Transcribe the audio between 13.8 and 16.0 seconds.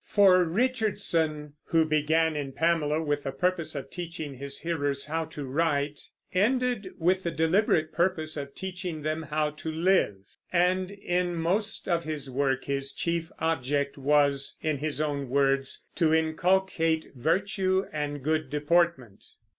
was, in his own words,